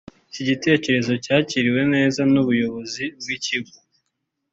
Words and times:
Iki 0.29 0.41
gitekerezo 0.49 1.11
cyakiriwe 1.25 1.81
neza 1.93 2.21
n’ubuyobozi 2.31 3.03
bw’ikigo 3.19 3.75